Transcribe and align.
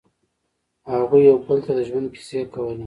هغوی 0.91 1.21
یو 1.29 1.37
بل 1.45 1.57
ته 1.65 1.71
د 1.77 1.79
ژوند 1.87 2.07
کیسې 2.15 2.39
کولې. 2.53 2.79